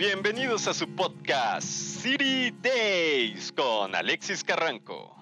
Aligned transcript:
Bienvenidos 0.00 0.66
a 0.66 0.72
su 0.72 0.88
podcast 0.96 1.68
City 1.68 2.50
Days 2.62 3.52
con 3.52 3.94
Alexis 3.94 4.42
Carranco. 4.42 5.14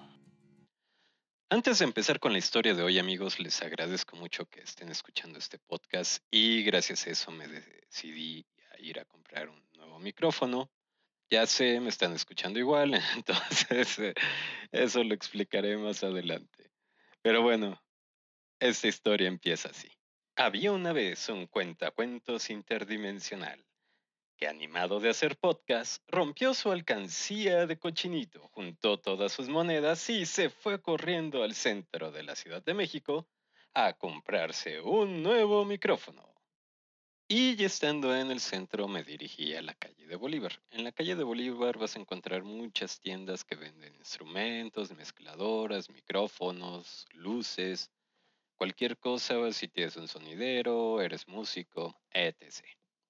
Antes 1.49 1.79
de 1.79 1.83
empezar 1.83 2.17
con 2.21 2.31
la 2.31 2.37
historia 2.37 2.73
de 2.73 2.81
hoy, 2.81 2.97
amigos, 2.97 3.41
les 3.41 3.61
agradezco 3.61 4.15
mucho 4.15 4.45
que 4.45 4.61
estén 4.61 4.87
escuchando 4.87 5.37
este 5.37 5.59
podcast 5.59 6.23
y 6.31 6.63
gracias 6.63 7.05
a 7.05 7.09
eso 7.09 7.29
me 7.29 7.49
decidí 7.49 8.45
a 8.71 8.79
ir 8.79 9.01
a 9.01 9.03
comprar 9.03 9.49
un 9.49 9.61
nuevo 9.75 9.99
micrófono. 9.99 10.71
Ya 11.29 11.45
sé, 11.45 11.81
me 11.81 11.89
están 11.89 12.13
escuchando 12.13 12.57
igual, 12.57 12.93
entonces 13.17 13.99
eh, 13.99 14.13
eso 14.71 15.03
lo 15.03 15.13
explicaré 15.13 15.75
más 15.75 16.05
adelante. 16.05 16.71
Pero 17.21 17.41
bueno, 17.41 17.83
esta 18.61 18.87
historia 18.87 19.27
empieza 19.27 19.71
así. 19.71 19.91
Había 20.37 20.71
una 20.71 20.93
vez 20.93 21.27
un 21.27 21.47
cuentacuentos 21.47 22.49
interdimensional 22.49 23.65
que 24.39 24.47
animado 24.47 25.01
de 25.01 25.09
hacer 25.09 25.35
podcast, 25.35 26.01
rompió 26.07 26.53
su 26.53 26.71
alcancía 26.71 27.67
de 27.67 27.77
cochinito, 27.77 28.47
juntó 28.53 28.97
todas 28.97 29.33
sus 29.33 29.49
monedas 29.49 30.09
y 30.09 30.25
se 30.25 30.49
fue 30.49 30.81
corriendo 30.81 31.43
al 31.43 31.53
centro 31.53 32.09
de 32.09 32.23
la 32.23 32.37
Ciudad 32.37 32.63
de 32.63 32.73
México 32.73 33.27
a 33.73 33.91
comprarse 33.91 34.79
un 34.79 35.21
nuevo 35.23 35.65
micrófono. 35.65 36.33
Y 37.27 37.61
estando 37.61 38.15
en 38.15 38.31
el 38.31 38.39
centro 38.39 38.87
me 38.87 39.03
dirigí 39.03 39.55
a 39.55 39.61
la 39.61 39.73
calle 39.73 40.07
de 40.07 40.15
Bolívar. 40.15 40.61
En 40.71 40.85
la 40.85 40.93
calle 40.93 41.17
de 41.17 41.25
Bolívar 41.25 41.77
vas 41.77 41.97
a 41.97 41.99
encontrar 41.99 42.43
muchas 42.43 43.01
tiendas 43.01 43.43
que 43.43 43.57
venden 43.57 43.93
instrumentos, 43.95 44.95
mezcladoras, 44.95 45.89
micrófonos, 45.89 47.07
luces, 47.11 47.91
cualquier 48.55 48.97
cosa, 48.97 49.51
si 49.51 49.67
tienes 49.67 49.97
un 49.97 50.07
sonidero, 50.07 51.01
eres 51.01 51.27
músico, 51.27 51.99
etc. 52.11 52.63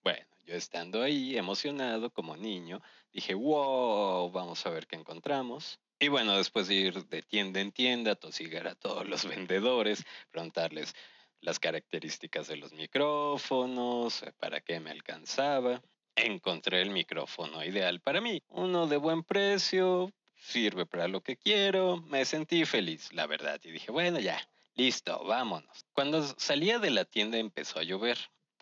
Bueno, 0.03 0.25
estando 0.55 1.01
ahí, 1.01 1.37
emocionado 1.37 2.11
como 2.11 2.35
niño, 2.37 2.81
dije, 3.11 3.33
wow, 3.33 4.31
vamos 4.31 4.65
a 4.65 4.69
ver 4.69 4.87
qué 4.87 4.95
encontramos. 4.95 5.79
Y 5.99 6.07
bueno, 6.07 6.37
después 6.37 6.67
de 6.67 6.75
ir 6.75 7.05
de 7.05 7.21
tienda 7.21 7.59
en 7.59 7.71
tienda, 7.71 8.15
tosigar 8.15 8.67
a 8.67 8.75
todos 8.75 9.07
los 9.07 9.25
vendedores, 9.27 10.05
preguntarles 10.31 10.95
las 11.41 11.59
características 11.59 12.47
de 12.47 12.57
los 12.57 12.73
micrófonos, 12.73 14.23
eh, 14.23 14.33
para 14.39 14.61
qué 14.61 14.79
me 14.79 14.91
alcanzaba, 14.91 15.81
encontré 16.15 16.81
el 16.81 16.89
micrófono 16.91 17.63
ideal 17.63 18.01
para 18.01 18.21
mí. 18.21 18.43
Uno 18.49 18.87
de 18.87 18.97
buen 18.97 19.23
precio, 19.23 20.11
sirve 20.35 20.85
para 20.85 21.07
lo 21.07 21.21
que 21.21 21.37
quiero, 21.37 21.97
me 21.97 22.25
sentí 22.25 22.65
feliz, 22.65 23.11
la 23.13 23.27
verdad, 23.27 23.59
y 23.63 23.71
dije, 23.71 23.91
bueno, 23.91 24.19
ya, 24.19 24.39
listo, 24.75 25.23
vámonos. 25.25 25.85
Cuando 25.93 26.23
salía 26.23 26.79
de 26.79 26.91
la 26.91 27.05
tienda 27.05 27.37
empezó 27.37 27.79
a 27.79 27.83
llover 27.83 28.17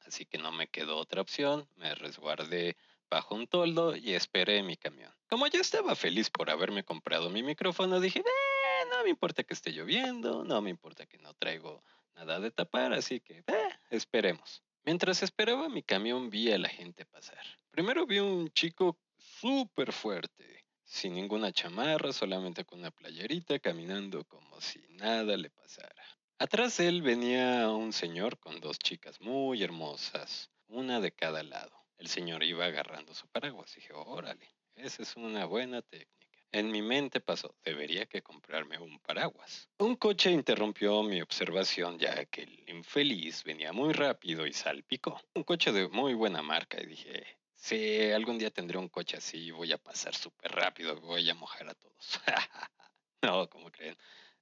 así 0.08 0.26
que 0.26 0.38
no 0.38 0.52
me 0.52 0.68
quedó 0.68 0.98
otra 0.98 1.22
opción, 1.22 1.68
me 1.76 1.94
resguardé 1.96 2.78
bajo 3.10 3.36
un 3.36 3.48
toldo 3.48 3.96
y 3.96 4.14
esperé 4.14 4.64
mi 4.64 4.78
camión. 4.78 5.14
Como 5.30 5.48
yo 5.48 5.62
estaba 5.62 5.96
feliz 5.96 6.30
por 6.30 6.50
haberme 6.50 6.84
comprado 6.84 7.30
mi 7.30 7.44
micrófono, 7.44 8.00
dije, 8.00 8.20
eh, 8.20 8.86
no 8.90 9.04
me 9.04 9.10
importa 9.10 9.44
que 9.44 9.54
esté 9.54 9.72
lloviendo, 9.72 10.44
no 10.44 10.62
me 10.62 10.70
importa 10.70 11.06
que 11.06 11.18
no 11.18 11.34
traigo 11.34 11.84
nada 12.16 12.40
de 12.40 12.52
tapar, 12.52 12.94
así 12.94 13.20
que 13.20 13.44
eh, 13.48 13.70
esperemos. 13.90 14.64
Mientras 14.84 15.22
esperaba 15.22 15.70
mi 15.70 15.84
camión 15.84 16.30
vi 16.30 16.52
a 16.52 16.58
la 16.58 16.70
gente 16.70 17.06
pasar. 17.06 17.44
Primero 17.72 18.06
vi 18.06 18.20
un 18.20 18.50
chico 18.50 18.98
súper 19.18 19.92
fuerte, 19.92 20.66
sin 20.84 21.14
ninguna 21.14 21.52
chamarra, 21.52 22.14
solamente 22.14 22.64
con 22.64 22.80
una 22.80 22.92
playerita, 22.92 23.60
caminando 23.60 24.24
como 24.26 24.62
si 24.62 24.80
nada 24.90 25.36
le 25.36 25.50
pasara. 25.50 25.97
Atrás 26.40 26.78
de 26.78 26.88
él 26.88 27.02
venía 27.02 27.68
un 27.72 27.92
señor 27.92 28.38
con 28.38 28.60
dos 28.60 28.78
chicas 28.78 29.20
muy 29.22 29.64
hermosas, 29.64 30.52
una 30.68 31.00
de 31.00 31.12
cada 31.12 31.42
lado. 31.42 31.76
El 31.98 32.10
señor 32.10 32.44
iba 32.44 32.66
agarrando 32.66 33.16
su 33.16 33.28
paraguas. 33.28 33.74
Dije, 33.74 33.92
órale, 33.94 34.48
esa 34.76 35.02
es 35.02 35.16
una 35.16 35.46
buena 35.46 35.82
técnica. 35.82 36.38
En 36.52 36.72
mi 36.72 36.84
mente 36.84 37.22
pasó, 37.22 37.56
debería 37.64 38.06
que 38.06 38.22
comprarme 38.22 38.78
un 38.78 39.00
paraguas. 39.00 39.68
Un 39.80 39.96
coche 39.96 40.30
interrumpió 40.30 41.02
mi 41.02 41.24
observación 41.24 41.98
ya 41.98 42.26
que 42.26 42.44
el 42.44 42.70
infeliz 42.70 43.44
venía 43.44 43.74
muy 43.74 43.94
rápido 43.94 44.46
y 44.46 44.54
salpicó. 44.54 45.20
Un 45.34 45.44
coche 45.44 45.72
de 45.72 45.88
muy 45.88 46.14
buena 46.14 46.44
marca 46.44 46.80
y 46.80 46.86
dije, 46.86 47.26
si 47.56 48.12
algún 48.12 48.38
día 48.38 48.52
tendré 48.52 48.78
un 48.78 48.90
coche 48.90 49.18
así, 49.18 49.50
voy 49.50 49.72
a 49.74 49.80
pasar 49.80 50.14
súper 50.14 50.52
rápido, 50.52 51.02
voy 51.02 51.28
a 51.32 51.34
mojar 51.34 51.68
a 51.70 51.74
todos. 51.74 52.22
no, 53.24 53.50
como 53.50 53.72
creen. 53.72 53.98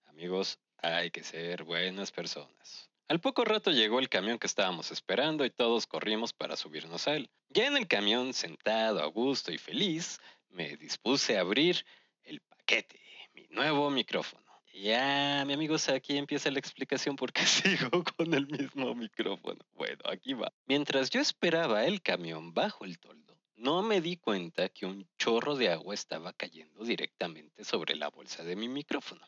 Amigos, 0.08 0.60
hay 0.94 1.12
que 1.12 1.24
ser 1.24 1.64
buenas 1.64 2.12
personas. 2.12 2.90
Al 3.08 3.20
poco 3.20 3.46
rato 3.46 3.72
llegó 3.72 4.00
el 4.00 4.10
camión 4.10 4.40
que 4.40 4.48
estábamos 4.48 4.92
esperando 4.92 5.46
y 5.46 5.52
todos 5.52 5.86
corrimos 5.86 6.34
para 6.34 6.56
subirnos 6.56 7.08
a 7.08 7.16
él. 7.16 7.30
Ya 7.50 7.68
en 7.68 7.78
el 7.78 7.88
camión, 7.88 8.34
sentado 8.34 9.02
a 9.02 9.06
gusto 9.06 9.52
y 9.52 9.58
feliz, 9.58 10.20
me 10.50 10.76
dispuse 10.78 11.38
a 11.38 11.42
abrir 11.42 11.86
el 12.24 12.42
paquete, 12.42 13.00
mi 13.34 13.48
nuevo 13.50 13.90
micrófono. 13.90 14.44
Ya, 14.74 15.44
mi 15.46 15.54
amigos, 15.54 15.88
aquí 15.88 16.18
empieza 16.18 16.52
la 16.52 16.60
explicación 16.60 17.16
por 17.16 17.32
qué 17.32 17.46
sigo 17.46 18.04
con 18.04 18.34
el 18.34 18.48
mismo 18.48 18.94
micrófono. 18.94 19.60
Bueno, 19.74 20.02
aquí 20.12 20.34
va. 20.34 20.52
Mientras 20.66 21.10
yo 21.10 21.22
esperaba 21.22 21.86
el 21.86 22.02
camión 22.02 22.54
bajo 22.54 22.84
el 22.84 23.00
toldo, 23.00 23.38
no 23.56 23.84
me 23.84 24.02
di 24.02 24.18
cuenta 24.18 24.68
que 24.70 24.86
un 24.86 25.08
chorro 25.18 25.56
de 25.56 25.70
agua 25.70 25.94
estaba 25.94 26.34
cayendo 26.34 26.84
directamente 26.84 27.64
sobre 27.64 27.96
la 27.96 28.10
bolsa 28.10 28.44
de 28.44 28.56
mi 28.56 28.68
micrófono. 28.68 29.26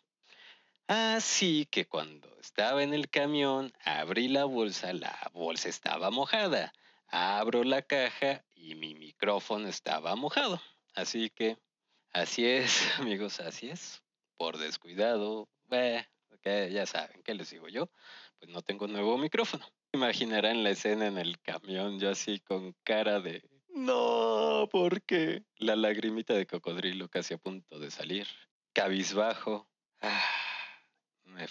Así 0.87 1.67
que 1.69 1.85
cuando 1.85 2.33
estaba 2.39 2.81
en 2.81 2.93
el 2.93 3.09
camión, 3.09 3.73
abrí 3.83 4.29
la 4.29 4.45
bolsa, 4.45 4.93
la 4.93 5.29
bolsa 5.33 5.67
estaba 5.67 6.11
mojada. 6.11 6.71
Abro 7.07 7.65
la 7.65 7.81
caja 7.81 8.45
y 8.55 8.75
mi 8.75 8.95
micrófono 8.95 9.67
estaba 9.67 10.15
mojado. 10.15 10.61
Así 10.95 11.29
que, 11.29 11.57
así 12.11 12.45
es, 12.45 12.71
amigos, 12.99 13.41
así 13.41 13.69
es. 13.69 14.01
Por 14.37 14.57
descuidado, 14.57 15.49
ya 16.43 16.85
saben, 16.85 17.21
¿qué 17.23 17.33
les 17.33 17.49
digo 17.49 17.67
yo? 17.67 17.89
Pues 18.39 18.49
no 18.51 18.61
tengo 18.61 18.87
nuevo 18.87 19.17
micrófono. 19.17 19.65
Imaginarán 19.93 20.63
la 20.63 20.69
escena 20.69 21.07
en 21.07 21.17
el 21.17 21.39
camión, 21.41 21.99
yo 21.99 22.11
así 22.11 22.39
con 22.39 22.73
cara 22.83 23.19
de... 23.19 23.43
No, 23.69 24.67
porque 24.71 25.43
la 25.57 25.75
lagrimita 25.75 26.33
de 26.33 26.47
cocodrilo 26.47 27.09
casi 27.09 27.33
a 27.33 27.37
punto 27.37 27.79
de 27.79 27.91
salir. 27.91 28.27
Cabizbajo. 28.73 29.69
Ah 30.01 30.26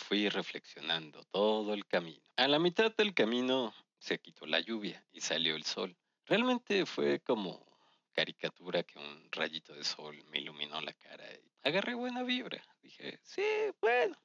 fui 0.06 0.28
reflexionando 0.28 1.24
todo 1.32 1.74
el 1.74 1.84
camino. 1.86 2.22
A 2.36 2.46
la 2.46 2.60
mitad 2.60 2.94
del 2.94 3.12
camino 3.12 3.74
se 3.98 4.18
quitó 4.20 4.46
la 4.46 4.60
lluvia 4.60 5.04
y 5.12 5.20
salió 5.20 5.56
el 5.56 5.64
sol. 5.64 5.96
Realmente 6.26 6.86
fue 6.86 7.20
como 7.20 7.66
caricatura 8.12 8.84
que 8.84 8.98
un 8.98 9.28
rayito 9.32 9.74
de 9.74 9.82
sol 9.82 10.22
me 10.30 10.38
iluminó 10.38 10.80
la 10.80 10.92
cara 10.92 11.24
y 11.34 11.50
agarré 11.68 11.94
buena 11.94 12.22
vibra. 12.22 12.62
Dije, 12.82 13.18
sí, 13.22 13.42
bueno, 13.80 14.16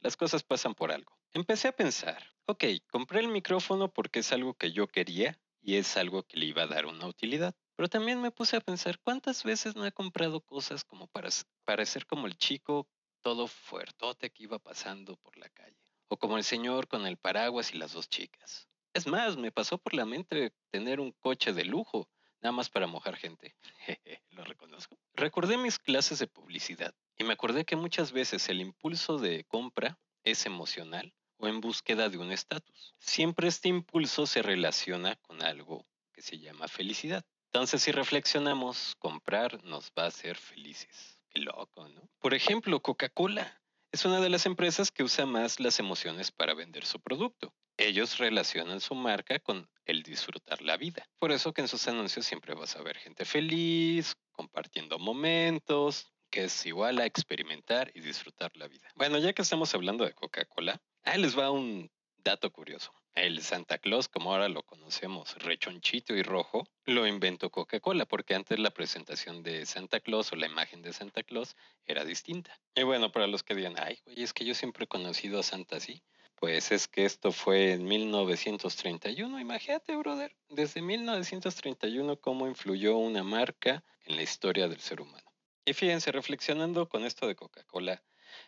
las 0.00 0.16
cosas 0.16 0.42
pasan 0.42 0.74
por 0.74 0.90
algo. 0.90 1.16
Empecé 1.32 1.68
a 1.68 1.76
pensar, 1.76 2.34
ok, 2.46 2.64
compré 2.90 3.20
el 3.20 3.28
micrófono 3.28 3.92
porque 3.92 4.20
es 4.20 4.32
algo 4.32 4.54
que 4.54 4.72
yo 4.72 4.88
quería 4.88 5.38
y 5.60 5.76
es 5.76 5.96
algo 5.96 6.24
que 6.24 6.36
le 6.36 6.46
iba 6.46 6.62
a 6.62 6.66
dar 6.66 6.86
una 6.86 7.06
utilidad. 7.06 7.54
Pero 7.76 7.88
también 7.88 8.20
me 8.20 8.32
puse 8.32 8.56
a 8.56 8.60
pensar, 8.60 8.98
¿cuántas 8.98 9.44
veces 9.44 9.76
no 9.76 9.86
he 9.86 9.92
comprado 9.92 10.40
cosas 10.40 10.82
como 10.82 11.06
para 11.06 11.28
parecer 11.64 12.06
como 12.06 12.26
el 12.26 12.36
chico 12.36 12.88
todo 13.22 13.46
fuertote 13.46 14.30
que 14.30 14.44
iba 14.44 14.58
pasando 14.58 15.16
por 15.16 15.36
la 15.36 15.48
calle. 15.50 15.76
O 16.08 16.16
como 16.16 16.36
el 16.36 16.44
señor 16.44 16.88
con 16.88 17.06
el 17.06 17.16
paraguas 17.16 17.74
y 17.74 17.78
las 17.78 17.92
dos 17.92 18.08
chicas. 18.08 18.68
Es 18.94 19.06
más, 19.06 19.36
me 19.36 19.52
pasó 19.52 19.78
por 19.78 19.94
la 19.94 20.04
mente 20.04 20.52
tener 20.70 21.00
un 21.00 21.12
coche 21.12 21.52
de 21.52 21.64
lujo, 21.64 22.08
nada 22.40 22.52
más 22.52 22.70
para 22.70 22.86
mojar 22.86 23.16
gente. 23.16 23.54
Lo 24.30 24.44
reconozco. 24.44 24.98
Recordé 25.14 25.56
mis 25.58 25.78
clases 25.78 26.18
de 26.18 26.26
publicidad 26.26 26.94
y 27.16 27.24
me 27.24 27.34
acordé 27.34 27.64
que 27.64 27.76
muchas 27.76 28.12
veces 28.12 28.48
el 28.48 28.60
impulso 28.60 29.18
de 29.18 29.44
compra 29.44 29.98
es 30.24 30.46
emocional 30.46 31.12
o 31.36 31.48
en 31.48 31.60
búsqueda 31.60 32.08
de 32.08 32.18
un 32.18 32.32
estatus. 32.32 32.94
Siempre 32.98 33.48
este 33.48 33.68
impulso 33.68 34.26
se 34.26 34.42
relaciona 34.42 35.16
con 35.16 35.42
algo 35.42 35.86
que 36.12 36.22
se 36.22 36.38
llama 36.38 36.68
felicidad. 36.68 37.24
Entonces, 37.52 37.82
si 37.82 37.92
reflexionamos, 37.92 38.94
comprar 38.98 39.62
nos 39.64 39.90
va 39.96 40.04
a 40.04 40.08
hacer 40.08 40.36
felices. 40.36 41.17
Qué 41.30 41.40
loco, 41.40 41.88
¿no? 41.88 42.08
Por 42.20 42.34
ejemplo, 42.34 42.80
Coca-Cola 42.80 43.60
es 43.92 44.04
una 44.04 44.20
de 44.20 44.28
las 44.28 44.46
empresas 44.46 44.90
que 44.90 45.02
usa 45.02 45.26
más 45.26 45.60
las 45.60 45.78
emociones 45.78 46.30
para 46.30 46.54
vender 46.54 46.84
su 46.84 47.00
producto. 47.00 47.54
ellos 47.76 48.18
relacionan 48.18 48.80
su 48.80 48.96
marca 48.96 49.38
con 49.38 49.70
el 49.84 50.02
disfrutar 50.02 50.60
la 50.62 50.76
vida. 50.76 51.08
Por 51.18 51.30
eso 51.30 51.52
que 51.52 51.60
en 51.60 51.68
sus 51.68 51.86
anuncios 51.86 52.26
siempre 52.26 52.54
vas 52.54 52.74
a 52.74 52.82
ver 52.82 52.96
gente 52.96 53.24
feliz, 53.24 54.14
compartiendo 54.32 54.98
momentos, 54.98 56.12
que 56.30 56.44
es 56.44 56.66
igual 56.66 56.98
a 56.98 57.06
experimentar 57.06 57.90
y 57.94 58.00
disfrutar 58.00 58.50
la 58.56 58.66
vida. 58.66 58.88
Bueno, 58.96 59.18
ya 59.18 59.32
que 59.32 59.42
estamos 59.42 59.74
hablando 59.74 60.04
de 60.04 60.12
Coca-Cola, 60.12 60.82
ahí 61.04 61.20
les 61.20 61.38
va 61.38 61.50
un 61.50 61.88
dato 62.16 62.50
curioso. 62.50 62.92
El 63.14 63.42
Santa 63.42 63.78
Claus, 63.78 64.08
como 64.08 64.32
ahora 64.32 64.48
lo 64.48 64.62
conocemos, 64.62 65.34
rechonchito 65.42 66.14
y 66.14 66.22
rojo, 66.22 66.68
lo 66.84 67.06
inventó 67.06 67.50
Coca-Cola, 67.50 68.06
porque 68.06 68.34
antes 68.34 68.58
la 68.58 68.70
presentación 68.70 69.42
de 69.42 69.66
Santa 69.66 70.00
Claus 70.00 70.32
o 70.32 70.36
la 70.36 70.46
imagen 70.46 70.82
de 70.82 70.92
Santa 70.92 71.22
Claus 71.22 71.56
era 71.84 72.04
distinta. 72.04 72.60
Y 72.74 72.84
bueno, 72.84 73.10
para 73.10 73.26
los 73.26 73.42
que 73.42 73.54
digan, 73.54 73.74
ay, 73.78 73.98
güey, 74.04 74.22
es 74.22 74.32
que 74.32 74.44
yo 74.44 74.54
siempre 74.54 74.84
he 74.84 74.88
conocido 74.88 75.40
a 75.40 75.42
Santa 75.42 75.76
así. 75.76 76.02
Pues 76.36 76.70
es 76.70 76.86
que 76.86 77.04
esto 77.04 77.32
fue 77.32 77.72
en 77.72 77.84
1931, 77.84 79.40
imagínate, 79.40 79.96
brother, 79.96 80.36
desde 80.48 80.80
1931 80.80 82.20
cómo 82.20 82.46
influyó 82.46 82.96
una 82.96 83.24
marca 83.24 83.82
en 84.04 84.14
la 84.14 84.22
historia 84.22 84.68
del 84.68 84.80
ser 84.80 85.00
humano. 85.00 85.28
Y 85.64 85.72
fíjense, 85.72 86.12
reflexionando 86.12 86.88
con 86.88 87.04
esto 87.04 87.26
de 87.26 87.34
Coca-Cola, 87.34 88.04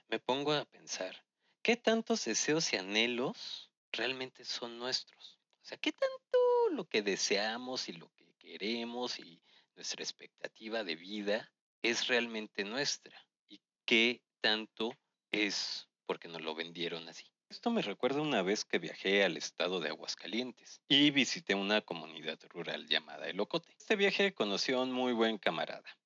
me 0.08 0.20
pongo 0.20 0.52
a 0.52 0.64
pensar, 0.64 1.24
¿qué 1.62 1.76
tantos 1.76 2.24
deseos 2.24 2.72
y 2.72 2.76
anhelos 2.76 3.69
realmente 3.92 4.44
son 4.44 4.78
nuestros? 4.78 5.38
O 5.62 5.64
sea, 5.64 5.78
¿qué 5.78 5.92
tanto 5.92 6.38
lo 6.72 6.84
que 6.86 7.02
deseamos 7.02 7.88
y 7.88 7.92
lo 7.92 8.10
que 8.14 8.26
queremos 8.38 9.18
y 9.18 9.40
nuestra 9.76 10.02
expectativa 10.02 10.84
de 10.84 10.96
vida 10.96 11.52
es 11.82 12.06
realmente 12.06 12.64
nuestra? 12.64 13.16
¿Y 13.48 13.60
qué 13.84 14.22
tanto 14.40 14.96
es 15.30 15.88
porque 16.06 16.28
nos 16.28 16.42
lo 16.42 16.54
vendieron 16.54 17.08
así? 17.08 17.30
Esto 17.50 17.70
me 17.70 17.82
recuerda 17.82 18.20
una 18.20 18.42
vez 18.42 18.64
que 18.64 18.78
viajé 18.78 19.24
al 19.24 19.36
estado 19.36 19.80
de 19.80 19.88
Aguascalientes 19.88 20.80
y 20.86 21.10
visité 21.10 21.56
una 21.56 21.80
comunidad 21.80 22.38
rural 22.48 22.86
llamada 22.86 23.28
Elocote. 23.28 23.74
Este 23.76 23.96
viaje 23.96 24.32
conocí 24.32 24.72
a 24.72 24.78
un 24.78 24.92
muy 24.92 25.12
buen 25.12 25.36
camarada. 25.36 25.98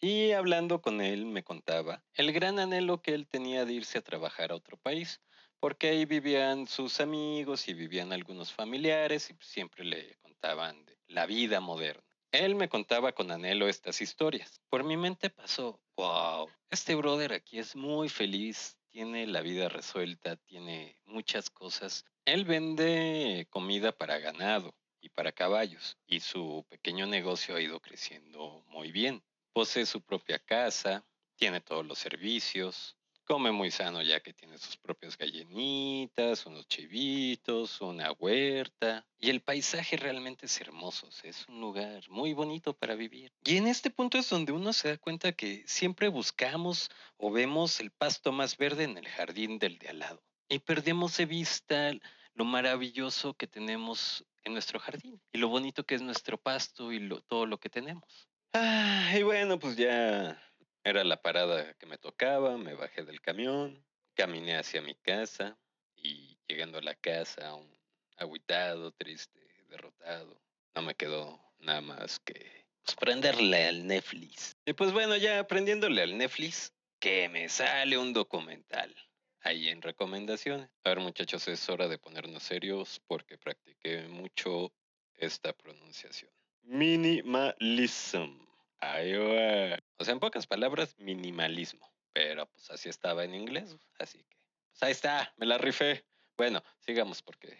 Y 0.00 0.32
hablando 0.32 0.82
con 0.82 1.00
él 1.00 1.24
me 1.24 1.44
contaba 1.44 2.02
el 2.14 2.32
gran 2.32 2.58
anhelo 2.58 3.00
que 3.00 3.14
él 3.14 3.28
tenía 3.28 3.64
de 3.64 3.74
irse 3.74 3.98
a 3.98 4.02
trabajar 4.02 4.50
a 4.50 4.56
otro 4.56 4.76
país, 4.76 5.20
porque 5.62 5.90
ahí 5.90 6.06
vivían 6.06 6.66
sus 6.66 6.98
amigos 6.98 7.68
y 7.68 7.74
vivían 7.74 8.12
algunos 8.12 8.52
familiares 8.52 9.30
y 9.30 9.36
siempre 9.38 9.84
le 9.84 10.16
contaban 10.16 10.84
de 10.84 10.98
la 11.06 11.24
vida 11.24 11.60
moderna. 11.60 12.02
Él 12.32 12.56
me 12.56 12.68
contaba 12.68 13.12
con 13.12 13.30
anhelo 13.30 13.68
estas 13.68 14.00
historias. 14.00 14.60
Por 14.68 14.82
mi 14.82 14.96
mente 14.96 15.30
pasó, 15.30 15.80
wow, 15.96 16.50
este 16.68 16.96
brother 16.96 17.32
aquí 17.32 17.60
es 17.60 17.76
muy 17.76 18.08
feliz, 18.08 18.76
tiene 18.90 19.24
la 19.28 19.40
vida 19.40 19.68
resuelta, 19.68 20.34
tiene 20.34 20.98
muchas 21.04 21.48
cosas. 21.48 22.06
Él 22.24 22.44
vende 22.44 23.46
comida 23.48 23.92
para 23.92 24.18
ganado 24.18 24.74
y 25.00 25.10
para 25.10 25.30
caballos 25.30 25.96
y 26.08 26.18
su 26.18 26.66
pequeño 26.70 27.06
negocio 27.06 27.54
ha 27.54 27.60
ido 27.60 27.78
creciendo 27.78 28.64
muy 28.66 28.90
bien. 28.90 29.22
Posee 29.52 29.86
su 29.86 30.00
propia 30.00 30.40
casa, 30.40 31.06
tiene 31.36 31.60
todos 31.60 31.86
los 31.86 32.00
servicios, 32.00 32.96
come 33.24 33.52
muy 33.52 33.70
sano 33.70 34.02
ya 34.02 34.20
que 34.20 34.32
tiene 34.32 34.58
sus 34.58 34.76
propias 34.76 35.16
gallinitas, 35.16 36.46
unos 36.46 36.66
chivitos, 36.68 37.80
una 37.80 38.12
huerta. 38.12 39.06
Y 39.18 39.30
el 39.30 39.40
paisaje 39.40 39.96
realmente 39.96 40.46
es 40.46 40.60
hermoso, 40.60 41.08
es 41.22 41.48
un 41.48 41.60
lugar 41.60 42.08
muy 42.08 42.32
bonito 42.32 42.74
para 42.74 42.94
vivir. 42.94 43.32
Y 43.44 43.56
en 43.56 43.66
este 43.66 43.90
punto 43.90 44.18
es 44.18 44.28
donde 44.28 44.52
uno 44.52 44.72
se 44.72 44.88
da 44.88 44.98
cuenta 44.98 45.32
que 45.32 45.62
siempre 45.66 46.08
buscamos 46.08 46.90
o 47.16 47.30
vemos 47.30 47.80
el 47.80 47.90
pasto 47.90 48.32
más 48.32 48.56
verde 48.56 48.84
en 48.84 48.98
el 48.98 49.06
jardín 49.06 49.58
del 49.58 49.78
de 49.78 49.88
al 49.88 49.98
lado. 50.00 50.22
Y 50.48 50.58
perdemos 50.58 51.16
de 51.16 51.26
vista 51.26 51.92
lo 52.34 52.44
maravilloso 52.44 53.34
que 53.34 53.46
tenemos 53.46 54.24
en 54.44 54.52
nuestro 54.52 54.80
jardín 54.80 55.20
y 55.32 55.38
lo 55.38 55.48
bonito 55.48 55.84
que 55.84 55.94
es 55.94 56.02
nuestro 56.02 56.38
pasto 56.38 56.92
y 56.92 57.08
todo 57.26 57.46
lo 57.46 57.58
que 57.58 57.68
tenemos. 57.68 58.28
Ah, 58.52 59.14
y 59.16 59.22
bueno, 59.22 59.58
pues 59.58 59.76
ya 59.76 60.38
era 60.84 61.04
la 61.04 61.20
parada 61.22 61.74
que 61.74 61.86
me 61.86 61.98
tocaba, 61.98 62.56
me 62.56 62.74
bajé 62.74 63.04
del 63.04 63.20
camión, 63.20 63.84
caminé 64.14 64.56
hacia 64.56 64.82
mi 64.82 64.94
casa 64.94 65.58
y 65.96 66.38
llegando 66.46 66.78
a 66.78 66.82
la 66.82 66.94
casa, 66.94 67.54
un 67.54 67.70
agüitado, 68.16 68.92
triste, 68.92 69.40
derrotado, 69.68 70.40
no 70.74 70.82
me 70.82 70.94
quedó 70.94 71.40
nada 71.58 71.80
más 71.80 72.18
que 72.20 72.66
pues, 72.84 72.96
prenderle 72.96 73.68
al 73.68 73.86
Netflix. 73.86 74.56
Y 74.66 74.72
pues 74.72 74.92
bueno, 74.92 75.16
ya 75.16 75.46
prendiéndole 75.46 76.02
al 76.02 76.18
Netflix, 76.18 76.72
que 76.98 77.28
me 77.28 77.48
sale 77.48 77.98
un 77.98 78.12
documental 78.12 78.94
ahí 79.40 79.68
en 79.68 79.82
recomendaciones. 79.82 80.68
A 80.84 80.90
ver 80.90 81.00
muchachos, 81.00 81.46
es 81.48 81.68
hora 81.68 81.88
de 81.88 81.98
ponernos 81.98 82.42
serios 82.42 83.00
porque 83.06 83.38
practiqué 83.38 84.02
mucho 84.08 84.72
esta 85.16 85.52
pronunciación. 85.52 86.30
Minimalism. 86.62 88.38
Va. 88.82 89.78
O 90.02 90.04
sea, 90.04 90.14
en 90.14 90.18
pocas 90.18 90.48
palabras, 90.48 90.96
minimalismo. 90.98 91.88
Pero 92.12 92.46
pues 92.46 92.68
así 92.72 92.88
estaba 92.88 93.22
en 93.22 93.36
inglés. 93.36 93.76
Así 94.00 94.18
que, 94.18 94.36
pues 94.70 94.82
ahí 94.82 94.90
está, 94.90 95.32
me 95.36 95.46
la 95.46 95.58
rifé. 95.58 96.04
Bueno, 96.36 96.60
sigamos 96.80 97.22
porque 97.22 97.56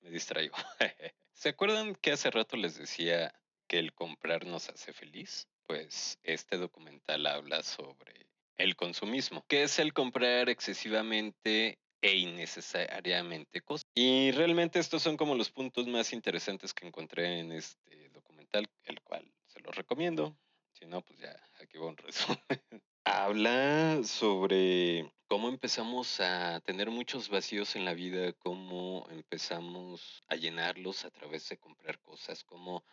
me 0.00 0.10
distraigo. 0.10 0.54
¿Se 1.32 1.48
acuerdan 1.48 1.96
que 1.96 2.12
hace 2.12 2.30
rato 2.30 2.56
les 2.56 2.78
decía 2.78 3.34
que 3.66 3.80
el 3.80 3.92
comprar 3.94 4.46
nos 4.46 4.68
hace 4.68 4.92
feliz? 4.92 5.48
Pues 5.66 6.20
este 6.22 6.56
documental 6.56 7.26
habla 7.26 7.64
sobre 7.64 8.28
el 8.58 8.76
consumismo, 8.76 9.44
que 9.48 9.64
es 9.64 9.80
el 9.80 9.92
comprar 9.92 10.50
excesivamente 10.50 11.80
e 12.00 12.14
innecesariamente 12.14 13.60
cosas. 13.60 13.90
Y 13.96 14.30
realmente 14.30 14.78
estos 14.78 15.02
son 15.02 15.16
como 15.16 15.34
los 15.34 15.50
puntos 15.50 15.88
más 15.88 16.12
interesantes 16.12 16.74
que 16.74 16.86
encontré 16.86 17.40
en 17.40 17.50
este 17.50 18.08
documental, 18.10 18.70
el 18.84 19.00
cual 19.00 19.28
se 19.48 19.58
los 19.58 19.74
recomiendo. 19.74 20.36
Si 20.82 20.88
no, 20.88 21.00
pues 21.00 21.20
ya, 21.20 21.40
aquí 21.60 21.78
va 21.78 21.86
un 21.86 21.96
resumen. 21.96 22.40
Habla 23.04 24.02
sobre 24.02 25.12
cómo 25.28 25.48
empezamos 25.48 26.18
a 26.18 26.58
tener 26.58 26.90
muchos 26.90 27.28
vacíos 27.28 27.76
en 27.76 27.84
la 27.84 27.94
vida, 27.94 28.32
cómo 28.32 29.06
empezamos 29.10 30.24
a 30.26 30.34
llenarlos 30.34 31.04
a 31.04 31.10
través 31.12 31.48
de 31.48 31.56
comprar 31.56 32.00
cosas, 32.00 32.42
cómo 32.42 32.84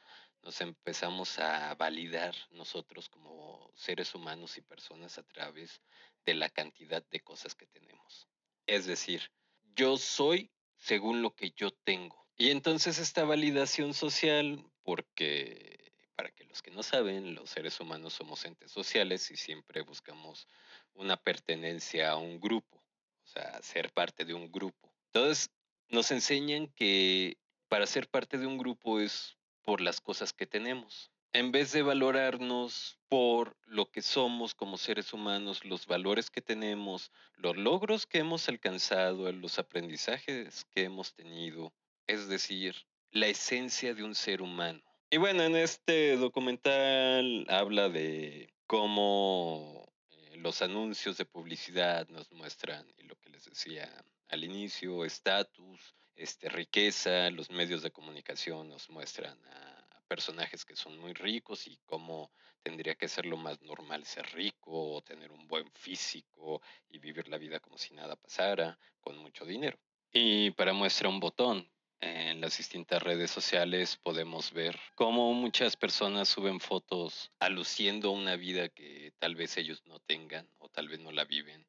nos 0.43 0.61
empezamos 0.61 1.39
a 1.39 1.73
validar 1.73 2.35
nosotros 2.51 3.09
como 3.09 3.71
seres 3.73 4.13
humanos 4.13 4.55
y 4.57 4.61
personas 4.61 5.17
a 5.17 5.23
través 5.23 5.81
de 6.27 6.35
la 6.35 6.49
cantidad 6.49 7.03
de 7.09 7.21
cosas 7.21 7.55
que 7.55 7.65
tenemos. 7.65 8.27
Es 8.67 8.85
decir, 8.85 9.31
yo 9.75 9.97
soy 9.97 10.51
según 10.77 11.23
lo 11.23 11.33
que 11.33 11.53
yo 11.55 11.71
tengo. 11.71 12.27
Y 12.37 12.51
entonces 12.51 12.99
esta 12.99 13.23
validación 13.23 13.95
social, 13.95 14.63
porque 14.83 15.88
para 16.19 16.31
que 16.31 16.43
los 16.43 16.61
que 16.61 16.69
no 16.69 16.83
saben, 16.83 17.33
los 17.33 17.49
seres 17.49 17.79
humanos 17.79 18.11
somos 18.11 18.43
entes 18.43 18.73
sociales 18.73 19.31
y 19.31 19.37
siempre 19.37 19.83
buscamos 19.83 20.49
una 20.93 21.15
pertenencia 21.15 22.11
a 22.11 22.17
un 22.17 22.41
grupo, 22.41 22.83
o 23.23 23.25
sea, 23.25 23.61
ser 23.61 23.89
parte 23.93 24.25
de 24.25 24.33
un 24.33 24.51
grupo. 24.51 24.93
Entonces, 25.13 25.49
nos 25.87 26.11
enseñan 26.11 26.67
que 26.75 27.37
para 27.69 27.87
ser 27.87 28.09
parte 28.09 28.37
de 28.37 28.45
un 28.45 28.57
grupo 28.57 28.99
es 28.99 29.37
por 29.61 29.79
las 29.79 30.01
cosas 30.01 30.33
que 30.33 30.45
tenemos. 30.45 31.09
En 31.31 31.53
vez 31.53 31.71
de 31.71 31.83
valorarnos 31.83 32.99
por 33.07 33.55
lo 33.65 33.89
que 33.89 34.01
somos 34.01 34.53
como 34.53 34.77
seres 34.77 35.13
humanos, 35.13 35.63
los 35.63 35.87
valores 35.87 36.29
que 36.29 36.41
tenemos, 36.41 37.13
los 37.35 37.55
logros 37.55 38.05
que 38.05 38.17
hemos 38.17 38.49
alcanzado, 38.49 39.31
los 39.31 39.57
aprendizajes 39.57 40.65
que 40.65 40.83
hemos 40.83 41.13
tenido, 41.13 41.71
es 42.07 42.27
decir, 42.27 42.75
la 43.09 43.27
esencia 43.27 43.93
de 43.93 44.03
un 44.03 44.15
ser 44.15 44.41
humano. 44.41 44.88
Y 45.11 45.17
bueno, 45.17 45.41
en 45.41 45.55
este 45.55 46.17
documental 46.17 47.47
habla 47.49 47.89
de 47.89 48.53
cómo 48.67 49.91
eh, 50.11 50.37
los 50.37 50.61
anuncios 50.61 51.17
de 51.17 51.25
publicidad 51.25 52.07
nos 52.09 52.31
muestran, 52.31 52.85
y 52.95 53.05
lo 53.05 53.15
que 53.15 53.31
les 53.31 53.45
decía 53.45 53.89
al 54.27 54.43
inicio, 54.43 55.03
estatus, 55.05 55.95
este, 56.15 56.47
riqueza, 56.49 57.31
los 57.31 57.49
medios 57.49 57.81
de 57.81 57.89
comunicación 57.89 58.69
nos 58.69 58.87
muestran 58.91 59.43
a 59.47 60.03
personajes 60.07 60.63
que 60.63 60.75
son 60.75 60.99
muy 60.99 61.13
ricos 61.13 61.65
y 61.65 61.79
cómo 61.87 62.31
tendría 62.61 62.93
que 62.93 63.07
ser 63.07 63.25
lo 63.25 63.37
más 63.37 63.59
normal 63.63 64.05
ser 64.05 64.27
rico 64.33 64.93
o 64.93 65.01
tener 65.01 65.31
un 65.31 65.47
buen 65.47 65.71
físico 65.71 66.61
y 66.87 66.99
vivir 66.99 67.29
la 67.29 67.39
vida 67.39 67.59
como 67.59 67.79
si 67.79 67.95
nada 67.95 68.15
pasara, 68.15 68.77
con 68.99 69.17
mucho 69.17 69.43
dinero. 69.43 69.79
Y 70.11 70.51
para 70.51 70.73
muestra 70.73 71.09
un 71.09 71.19
botón, 71.19 71.67
en 72.01 72.39
las 72.39 72.57
distintas 72.57 73.01
redes 73.03 73.29
sociales 73.31 73.97
podemos 73.97 74.51
ver 74.53 74.79
cómo 74.95 75.33
muchas 75.33 75.75
personas 75.75 76.29
suben 76.29 76.59
fotos 76.59 77.31
aluciendo 77.39 78.11
una 78.11 78.35
vida 78.35 78.69
que 78.69 79.13
tal 79.19 79.35
vez 79.35 79.57
ellos 79.57 79.83
no 79.85 79.99
tengan 79.99 80.47
o 80.59 80.69
tal 80.69 80.87
vez 80.87 80.99
no 80.99 81.11
la 81.11 81.25
viven. 81.25 81.65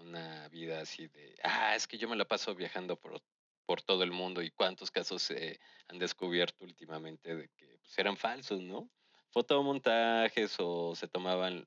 Una 0.00 0.48
vida 0.48 0.80
así 0.80 1.06
de, 1.06 1.36
ah, 1.42 1.76
es 1.76 1.86
que 1.86 1.98
yo 1.98 2.08
me 2.08 2.16
la 2.16 2.24
paso 2.24 2.54
viajando 2.54 2.96
por, 2.96 3.22
por 3.64 3.82
todo 3.82 4.02
el 4.02 4.10
mundo 4.10 4.42
y 4.42 4.50
cuántos 4.50 4.90
casos 4.90 5.22
se 5.22 5.60
han 5.88 5.98
descubierto 5.98 6.64
últimamente 6.64 7.34
de 7.36 7.48
que 7.50 7.78
pues, 7.78 7.98
eran 7.98 8.16
falsos, 8.16 8.60
¿no? 8.60 8.90
Fotomontajes 9.30 10.56
o 10.58 10.94
se 10.94 11.08
tomaban 11.08 11.66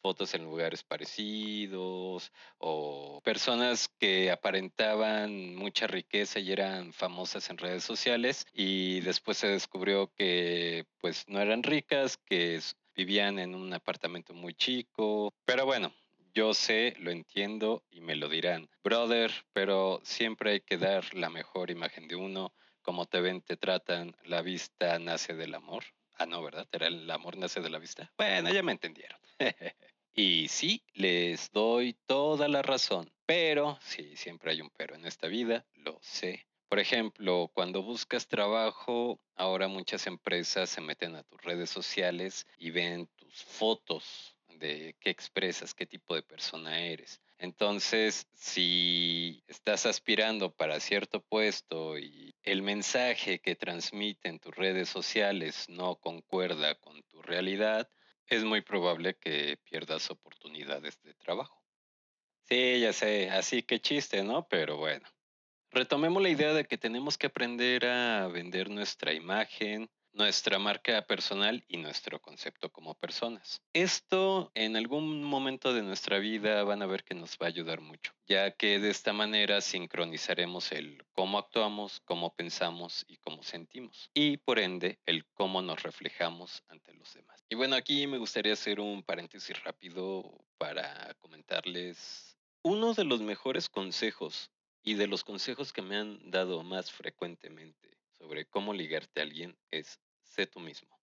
fotos 0.00 0.34
en 0.34 0.44
lugares 0.44 0.82
parecidos 0.82 2.32
o 2.58 3.20
personas 3.24 3.88
que 3.98 4.30
aparentaban 4.30 5.54
mucha 5.54 5.86
riqueza 5.86 6.40
y 6.40 6.52
eran 6.52 6.92
famosas 6.92 7.50
en 7.50 7.58
redes 7.58 7.84
sociales 7.84 8.46
y 8.52 9.00
después 9.00 9.38
se 9.38 9.48
descubrió 9.48 10.12
que 10.14 10.86
pues 10.98 11.24
no 11.28 11.40
eran 11.40 11.62
ricas, 11.62 12.16
que 12.16 12.60
vivían 12.94 13.38
en 13.38 13.54
un 13.54 13.72
apartamento 13.72 14.34
muy 14.34 14.54
chico, 14.54 15.32
pero 15.44 15.64
bueno, 15.66 15.92
yo 16.34 16.54
sé, 16.54 16.94
lo 16.98 17.10
entiendo 17.10 17.84
y 17.90 18.00
me 18.00 18.16
lo 18.16 18.28
dirán, 18.28 18.68
brother, 18.82 19.32
pero 19.52 20.00
siempre 20.04 20.52
hay 20.52 20.60
que 20.60 20.78
dar 20.78 21.14
la 21.14 21.30
mejor 21.30 21.70
imagen 21.70 22.08
de 22.08 22.16
uno, 22.16 22.52
como 22.82 23.06
te 23.06 23.20
ven, 23.20 23.42
te 23.42 23.56
tratan, 23.56 24.16
la 24.24 24.42
vista 24.42 24.98
nace 24.98 25.34
del 25.34 25.54
amor. 25.54 25.84
Ah, 26.18 26.26
no, 26.26 26.42
¿verdad? 26.42 26.66
¿Era 26.72 26.88
el 26.88 27.08
amor 27.10 27.36
nace 27.36 27.60
de 27.60 27.70
la 27.70 27.78
vista? 27.78 28.12
Bueno, 28.18 28.50
ya 28.50 28.62
me 28.62 28.72
entendieron. 28.72 29.18
y 30.14 30.48
sí, 30.48 30.82
les 30.94 31.50
doy 31.52 31.96
toda 32.06 32.48
la 32.48 32.60
razón, 32.60 33.12
pero 33.24 33.78
sí, 33.80 34.16
siempre 34.16 34.50
hay 34.50 34.60
un 34.60 34.70
pero 34.76 34.96
en 34.96 35.06
esta 35.06 35.28
vida, 35.28 35.64
lo 35.74 35.98
sé. 36.02 36.46
Por 36.68 36.80
ejemplo, 36.80 37.50
cuando 37.54 37.82
buscas 37.84 38.26
trabajo, 38.26 39.20
ahora 39.36 39.68
muchas 39.68 40.08
empresas 40.08 40.68
se 40.68 40.80
meten 40.80 41.14
a 41.14 41.22
tus 41.22 41.40
redes 41.42 41.70
sociales 41.70 42.46
y 42.58 42.70
ven 42.70 43.08
tus 43.16 43.44
fotos 43.44 44.36
de 44.48 44.96
qué 44.98 45.10
expresas, 45.10 45.72
qué 45.72 45.86
tipo 45.86 46.16
de 46.16 46.22
persona 46.22 46.80
eres. 46.80 47.22
Entonces, 47.38 48.26
si 48.34 49.44
estás 49.46 49.86
aspirando 49.86 50.52
para 50.52 50.80
cierto 50.80 51.22
puesto 51.22 51.96
y 51.96 52.34
el 52.42 52.62
mensaje 52.62 53.40
que 53.40 53.54
transmiten 53.54 54.40
tus 54.40 54.54
redes 54.56 54.88
sociales 54.88 55.68
no 55.68 55.96
concuerda 55.96 56.74
con 56.74 57.02
tu 57.04 57.22
realidad, 57.22 57.88
es 58.26 58.42
muy 58.42 58.60
probable 58.60 59.16
que 59.16 59.56
pierdas 59.62 60.10
oportunidades 60.10 61.00
de 61.02 61.14
trabajo. 61.14 61.62
Sí, 62.42 62.80
ya 62.80 62.92
sé, 62.92 63.30
así 63.30 63.62
que 63.62 63.80
chiste, 63.80 64.24
¿no? 64.24 64.48
Pero 64.48 64.76
bueno. 64.76 65.06
Retomemos 65.70 66.22
la 66.22 66.30
idea 66.30 66.54
de 66.54 66.64
que 66.64 66.78
tenemos 66.78 67.18
que 67.18 67.26
aprender 67.26 67.84
a 67.86 68.26
vender 68.28 68.70
nuestra 68.70 69.12
imagen, 69.12 69.88
nuestra 70.18 70.58
marca 70.58 71.00
personal 71.02 71.64
y 71.68 71.76
nuestro 71.76 72.20
concepto 72.20 72.70
como 72.70 72.96
personas. 72.96 73.62
Esto 73.72 74.50
en 74.54 74.76
algún 74.76 75.22
momento 75.22 75.72
de 75.72 75.82
nuestra 75.82 76.18
vida 76.18 76.64
van 76.64 76.82
a 76.82 76.86
ver 76.86 77.04
que 77.04 77.14
nos 77.14 77.38
va 77.40 77.46
a 77.46 77.50
ayudar 77.50 77.80
mucho, 77.80 78.12
ya 78.26 78.50
que 78.50 78.80
de 78.80 78.90
esta 78.90 79.12
manera 79.12 79.60
sincronizaremos 79.60 80.72
el 80.72 81.06
cómo 81.12 81.38
actuamos, 81.38 82.00
cómo 82.04 82.34
pensamos 82.34 83.04
y 83.06 83.18
cómo 83.18 83.44
sentimos, 83.44 84.10
y 84.12 84.38
por 84.38 84.58
ende 84.58 84.98
el 85.06 85.24
cómo 85.34 85.62
nos 85.62 85.84
reflejamos 85.84 86.64
ante 86.68 86.92
los 86.94 87.14
demás. 87.14 87.40
Y 87.48 87.54
bueno, 87.54 87.76
aquí 87.76 88.08
me 88.08 88.18
gustaría 88.18 88.54
hacer 88.54 88.80
un 88.80 89.04
paréntesis 89.04 89.62
rápido 89.62 90.44
para 90.58 91.14
comentarles 91.20 92.36
uno 92.62 92.92
de 92.92 93.04
los 93.04 93.20
mejores 93.20 93.68
consejos 93.68 94.50
y 94.82 94.94
de 94.94 95.06
los 95.06 95.22
consejos 95.22 95.72
que 95.72 95.82
me 95.82 95.96
han 95.96 96.28
dado 96.28 96.64
más 96.64 96.90
frecuentemente 96.90 97.98
sobre 98.18 98.46
cómo 98.46 98.74
ligarte 98.74 99.20
a 99.20 99.22
alguien 99.22 99.56
es 99.70 100.00
tú 100.46 100.60
mismo, 100.60 100.98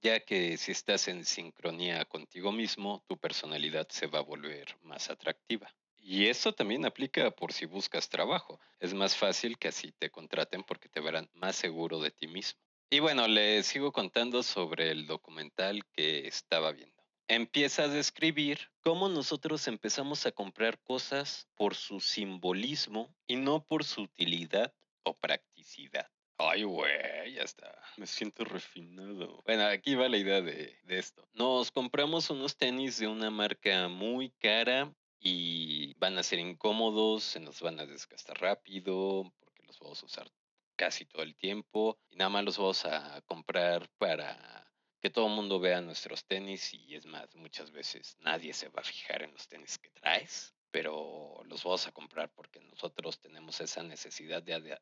ya 0.00 0.20
que 0.20 0.56
si 0.56 0.72
estás 0.72 1.08
en 1.08 1.24
sincronía 1.24 2.04
contigo 2.04 2.50
mismo, 2.50 3.04
tu 3.06 3.16
personalidad 3.16 3.88
se 3.88 4.06
va 4.06 4.20
a 4.20 4.22
volver 4.22 4.76
más 4.82 5.10
atractiva. 5.10 5.72
Y 5.96 6.26
eso 6.26 6.52
también 6.52 6.84
aplica 6.84 7.30
por 7.30 7.52
si 7.52 7.64
buscas 7.64 8.08
trabajo. 8.08 8.58
Es 8.80 8.92
más 8.92 9.16
fácil 9.16 9.56
que 9.56 9.68
así 9.68 9.92
te 9.92 10.10
contraten 10.10 10.64
porque 10.64 10.88
te 10.88 11.00
verán 11.00 11.30
más 11.32 11.54
seguro 11.54 12.00
de 12.00 12.10
ti 12.10 12.26
mismo. 12.26 12.60
Y 12.90 12.98
bueno, 12.98 13.28
les 13.28 13.66
sigo 13.66 13.92
contando 13.92 14.42
sobre 14.42 14.90
el 14.90 15.06
documental 15.06 15.84
que 15.92 16.26
estaba 16.26 16.72
viendo. 16.72 17.00
Empieza 17.28 17.84
a 17.84 17.88
describir 17.88 18.70
cómo 18.80 19.08
nosotros 19.08 19.68
empezamos 19.68 20.26
a 20.26 20.32
comprar 20.32 20.80
cosas 20.80 21.48
por 21.54 21.76
su 21.76 22.00
simbolismo 22.00 23.14
y 23.28 23.36
no 23.36 23.64
por 23.64 23.84
su 23.84 24.02
utilidad 24.02 24.74
o 25.04 25.14
practicidad. 25.14 26.10
Ay, 26.44 26.64
güey, 26.64 27.34
ya 27.34 27.42
está. 27.42 27.72
Me 27.96 28.06
siento 28.06 28.44
refinado. 28.44 29.40
Bueno, 29.44 29.64
aquí 29.66 29.94
va 29.94 30.08
la 30.08 30.16
idea 30.16 30.40
de, 30.40 30.76
de, 30.82 30.98
esto. 30.98 31.24
Nos 31.34 31.70
compramos 31.70 32.30
unos 32.30 32.56
tenis 32.56 32.98
de 32.98 33.06
una 33.06 33.30
marca 33.30 33.86
muy 33.86 34.30
cara 34.40 34.92
y 35.20 35.94
van 35.94 36.18
a 36.18 36.24
ser 36.24 36.40
incómodos, 36.40 37.22
se 37.22 37.38
nos 37.38 37.60
van 37.60 37.78
a 37.78 37.86
desgastar 37.86 38.40
rápido 38.40 39.32
porque 39.38 39.62
los 39.62 39.78
vamos 39.78 40.02
a 40.02 40.06
usar 40.06 40.32
casi 40.74 41.04
todo 41.04 41.22
el 41.22 41.36
tiempo 41.36 41.96
y 42.10 42.16
nada 42.16 42.28
más 42.28 42.44
los 42.44 42.58
vamos 42.58 42.84
a 42.86 43.20
comprar 43.22 43.88
para 43.98 44.68
que 45.00 45.10
todo 45.10 45.28
el 45.28 45.34
mundo 45.34 45.60
vea 45.60 45.80
nuestros 45.80 46.24
tenis 46.24 46.74
y 46.74 46.96
es 46.96 47.06
más, 47.06 47.36
muchas 47.36 47.70
veces 47.70 48.16
nadie 48.18 48.52
se 48.52 48.68
va 48.68 48.80
a 48.80 48.84
fijar 48.84 49.22
en 49.22 49.32
los 49.32 49.46
tenis 49.46 49.78
que 49.78 49.90
traes, 49.90 50.56
pero 50.72 51.40
los 51.44 51.62
vamos 51.62 51.86
a 51.86 51.92
comprar 51.92 52.32
porque 52.34 52.58
nosotros 52.60 53.20
tenemos 53.20 53.60
esa 53.60 53.84
necesidad 53.84 54.42
de, 54.42 54.76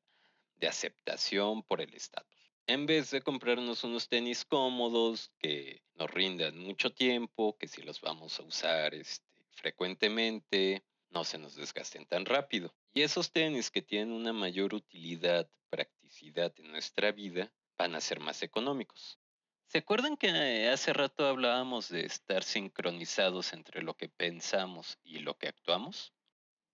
de 0.61 0.69
aceptación 0.69 1.63
por 1.63 1.81
el 1.81 1.93
estatus. 1.95 2.53
En 2.67 2.87
vez 2.87 3.11
de 3.11 3.23
comprarnos 3.23 3.83
unos 3.83 4.09
tenis 4.09 4.45
cómodos 4.45 5.33
que 5.39 5.83
nos 5.95 6.11
rindan 6.11 6.57
mucho 6.59 6.93
tiempo, 6.93 7.57
que 7.59 7.67
si 7.67 7.83
los 7.83 8.01
vamos 8.01 8.39
a 8.39 8.45
usar 8.45 8.95
este, 8.95 9.27
frecuentemente, 9.53 10.85
no 11.09 11.25
se 11.25 11.39
nos 11.39 11.57
desgasten 11.57 12.07
tan 12.07 12.27
rápido. 12.27 12.73
Y 12.93 13.03
esos 13.03 13.33
tenis 13.33 13.71
que 13.71 13.83
tienen 13.83 14.13
una 14.13 14.33
mayor 14.33 14.75
utilidad, 14.75 15.51
practicidad 15.69 16.53
en 16.59 16.71
nuestra 16.71 17.11
vida, 17.11 17.53
van 17.77 17.95
a 17.95 18.01
ser 18.01 18.21
más 18.21 18.43
económicos. 18.43 19.19
¿Se 19.67 19.79
acuerdan 19.79 20.17
que 20.17 20.69
hace 20.69 20.93
rato 20.93 21.27
hablábamos 21.27 21.89
de 21.89 22.05
estar 22.05 22.45
sincronizados 22.45 23.53
entre 23.53 23.83
lo 23.83 23.97
que 23.97 24.09
pensamos 24.09 24.99
y 25.03 25.21
lo 25.21 25.39
que 25.39 25.49
actuamos? 25.49 26.13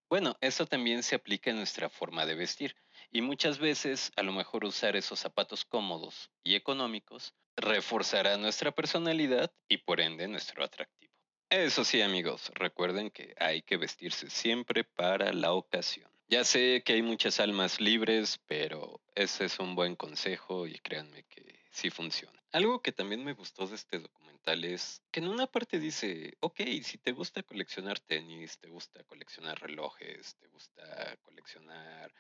Bueno, 0.09 0.37
eso 0.41 0.67
también 0.67 1.03
se 1.03 1.15
aplica 1.15 1.51
en 1.51 1.57
nuestra 1.57 1.89
forma 1.91 2.27
de 2.27 2.35
vestir. 2.35 2.77
Y 3.11 3.23
muchas 3.23 3.59
veces, 3.59 4.13
a 4.17 4.23
lo 4.23 4.33
mejor 4.33 4.65
usar 4.65 4.97
esos 4.97 5.19
zapatos 5.19 5.65
cómodos 5.65 6.31
y 6.43 6.55
económicos 6.55 7.35
reforzará 7.57 8.37
nuestra 8.37 8.73
personalidad 8.73 9.53
y 9.69 9.79
por 9.79 10.01
ende 10.01 10.29
nuestro 10.29 10.65
atractivo. 10.65 11.13
Eso 11.49 11.85
sí, 11.85 12.03
amigos, 12.03 12.51
recuerden 12.55 13.11
que 13.11 13.35
hay 13.39 13.63
que 13.63 13.77
vestirse 13.77 14.29
siempre 14.31 14.83
para 14.83 15.33
la 15.33 15.53
ocasión. 15.53 16.11
Ya 16.29 16.43
sé 16.43 16.83
que 16.85 16.95
hay 16.95 17.03
muchas 17.03 17.39
almas 17.39 17.81
libres, 17.81 18.41
pero 18.47 19.01
ese 19.15 19.45
es 19.45 19.61
un 19.61 19.77
buen 19.77 19.95
consejo 19.95 20.67
y 20.67 20.77
créanme 20.81 21.23
que 21.25 21.61
sí 21.71 21.89
funciona. 21.89 22.43
Algo 22.51 22.83
que 22.83 22.91
también 22.91 23.25
me 23.25 23.33
gustó 23.33 23.67
de 23.69 23.77
este 23.77 24.01
documental 24.01 24.65
es 24.65 25.03
que 25.13 25.21
en 25.21 25.29
una 25.29 25.47
parte 25.47 25.79
dice, 25.79 26.37
ok, 26.41 26.61
si 26.83 26.99
te 26.99 27.13
gusta 27.13 27.45
coleccionar 27.45 28.01
tenis, 28.01 28.59
te 28.59 28.69
gusta 28.69 29.05
coleccionar 29.05 29.61
relojes, 29.61 30.35
te 30.37 30.49
gusta 30.49 31.17
coleccionar 31.23 32.13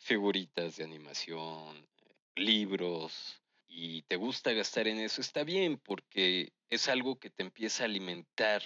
figuritas 0.00 0.76
de 0.76 0.84
animación, 0.84 1.86
libros, 2.34 3.40
y 3.68 4.02
te 4.02 4.16
gusta 4.16 4.52
gastar 4.52 4.88
en 4.88 4.98
eso, 4.98 5.20
está 5.20 5.44
bien 5.44 5.78
porque 5.78 6.52
es 6.68 6.88
algo 6.88 7.18
que 7.18 7.30
te 7.30 7.42
empieza 7.42 7.84
a 7.84 7.86
alimentar 7.86 8.62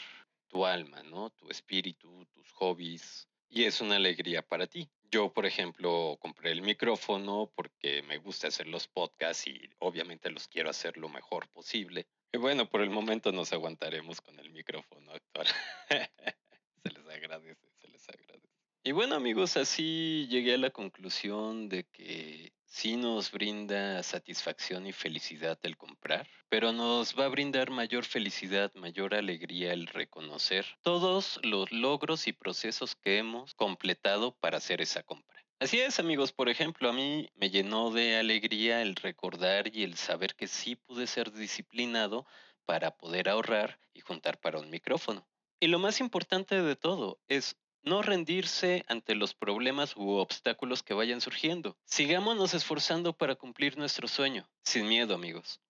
tu 0.48 0.64
alma, 0.64 1.02
¿no? 1.02 1.30
Tu 1.30 1.50
espíritu, 1.50 2.26
tus 2.32 2.50
hobbies, 2.52 3.28
y 3.50 3.64
es 3.64 3.80
una 3.80 3.96
alegría 3.96 4.42
para 4.42 4.66
ti. 4.66 4.88
Yo, 5.10 5.32
por 5.32 5.46
ejemplo, 5.46 6.16
compré 6.20 6.52
el 6.52 6.62
micrófono 6.62 7.52
porque 7.54 8.02
me 8.02 8.18
gusta 8.18 8.48
hacer 8.48 8.66
los 8.66 8.88
podcasts 8.88 9.46
y 9.46 9.70
obviamente 9.78 10.30
los 10.30 10.48
quiero 10.48 10.70
hacer 10.70 10.96
lo 10.96 11.08
mejor 11.08 11.48
posible. 11.48 12.06
Y 12.32 12.38
bueno, 12.38 12.68
por 12.68 12.80
el 12.80 12.90
momento 12.90 13.30
nos 13.30 13.52
aguantaremos 13.52 14.20
con 14.20 14.38
el 14.40 14.50
micrófono 14.50 15.12
actual. 15.12 15.46
se 16.82 16.90
les 16.90 17.06
agradece, 17.08 17.68
se 17.80 17.88
les 17.88 18.08
agradece. 18.08 18.54
Y 18.86 18.92
bueno 18.92 19.14
amigos, 19.14 19.56
así 19.56 20.26
llegué 20.28 20.52
a 20.52 20.58
la 20.58 20.68
conclusión 20.68 21.70
de 21.70 21.84
que 21.84 22.52
sí 22.66 22.98
nos 22.98 23.30
brinda 23.30 24.02
satisfacción 24.02 24.86
y 24.86 24.92
felicidad 24.92 25.58
el 25.62 25.78
comprar, 25.78 26.28
pero 26.50 26.70
nos 26.70 27.18
va 27.18 27.24
a 27.24 27.28
brindar 27.28 27.70
mayor 27.70 28.04
felicidad, 28.04 28.74
mayor 28.74 29.14
alegría 29.14 29.72
el 29.72 29.86
reconocer 29.86 30.66
todos 30.82 31.40
los 31.42 31.72
logros 31.72 32.26
y 32.26 32.34
procesos 32.34 32.94
que 32.94 33.16
hemos 33.16 33.54
completado 33.54 34.36
para 34.36 34.58
hacer 34.58 34.82
esa 34.82 35.02
compra. 35.02 35.42
Así 35.60 35.80
es 35.80 35.98
amigos, 35.98 36.32
por 36.32 36.50
ejemplo, 36.50 36.90
a 36.90 36.92
mí 36.92 37.30
me 37.36 37.48
llenó 37.48 37.90
de 37.90 38.18
alegría 38.18 38.82
el 38.82 38.96
recordar 38.96 39.74
y 39.74 39.82
el 39.84 39.96
saber 39.96 40.34
que 40.34 40.46
sí 40.46 40.76
pude 40.76 41.06
ser 41.06 41.32
disciplinado 41.32 42.26
para 42.66 42.98
poder 42.98 43.30
ahorrar 43.30 43.80
y 43.94 44.00
juntar 44.00 44.38
para 44.38 44.58
un 44.58 44.68
micrófono. 44.68 45.26
Y 45.58 45.68
lo 45.68 45.78
más 45.78 46.00
importante 46.00 46.60
de 46.60 46.76
todo 46.76 47.18
es 47.28 47.56
no 47.84 48.02
rendirse 48.02 48.84
ante 48.88 49.14
los 49.14 49.34
problemas 49.34 49.96
u 49.96 50.16
obstáculos 50.16 50.82
que 50.82 50.94
vayan 50.94 51.20
surgiendo. 51.20 51.76
Sigámonos 51.84 52.54
esforzando 52.54 53.12
para 53.12 53.34
cumplir 53.34 53.76
nuestro 53.78 54.08
sueño, 54.08 54.48
sin 54.62 54.88
miedo 54.88 55.14
amigos. 55.14 55.60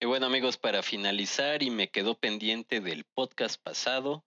Y 0.00 0.06
bueno 0.06 0.26
amigos, 0.26 0.56
para 0.56 0.82
finalizar 0.82 1.62
y 1.62 1.70
me 1.70 1.88
quedó 1.88 2.14
pendiente 2.14 2.80
del 2.80 3.04
podcast 3.04 3.60
pasado, 3.62 4.24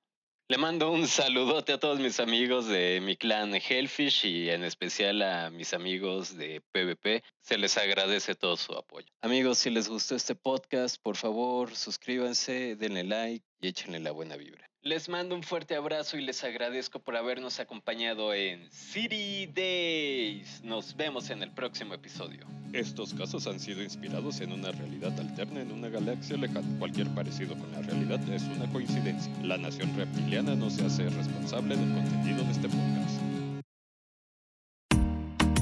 le 0.49 0.57
mando 0.57 0.89
un 0.89 1.09
saludote 1.09 1.73
a 1.73 1.77
todos 1.77 1.99
mis 1.99 2.21
amigos 2.21 2.67
de 2.67 3.01
mi 3.01 3.17
clan 3.17 3.53
Hellfish 3.53 4.25
y 4.25 4.49
en 4.49 4.63
especial 4.63 5.21
a 5.21 5.49
mis 5.49 5.73
amigos 5.73 6.37
de 6.37 6.61
PvP. 6.71 7.21
Se 7.41 7.57
les 7.57 7.77
agradece 7.77 8.33
todo 8.33 8.55
su 8.55 8.71
apoyo. 8.71 9.07
Amigos, 9.19 9.57
si 9.57 9.69
les 9.69 9.89
gustó 9.89 10.15
este 10.15 10.35
podcast, 10.35 11.01
por 11.01 11.17
favor 11.17 11.75
suscríbanse, 11.75 12.77
denle 12.77 13.03
like 13.03 13.45
y 13.59 13.67
échenle 13.67 13.99
la 13.99 14.11
buena 14.11 14.37
vibra. 14.37 14.66
Les 14.87 15.09
mando 15.09 15.35
un 15.35 15.43
fuerte 15.43 15.75
abrazo 15.75 16.15
y 16.15 16.21
les 16.21 16.45
agradezco 16.45 16.99
por 16.99 17.17
habernos 17.17 17.59
acompañado 17.59 18.33
en 18.33 18.71
City 18.71 19.45
Days. 19.45 20.61
Nos 20.63 20.95
vemos 20.95 21.29
en 21.29 21.43
el 21.43 21.51
próximo 21.51 21.93
episodio. 21.93 22.45
Estos 22.71 23.13
casos 23.13 23.47
han 23.47 23.59
sido 23.59 23.83
inspirados 23.83 24.39
en 24.39 24.53
una 24.53 24.71
realidad 24.71 25.11
alterna 25.19 25.59
en 25.59 25.73
una 25.73 25.89
galaxia 25.89 26.37
lejana. 26.37 26.79
Cualquier 26.79 27.09
parecido 27.09 27.57
con 27.57 27.69
la 27.73 27.81
realidad 27.81 28.21
es 28.29 28.43
una 28.43 28.71
coincidencia. 28.71 29.29
La 29.43 29.57
nación 29.57 29.93
reptiliana 29.97 30.55
no 30.55 30.69
se 30.69 30.85
hace 30.85 31.09
responsable 31.09 31.75
del 31.75 31.93
contenido 31.93 32.45
de 32.45 32.51
este 32.53 32.69
podcast. 32.69 33.46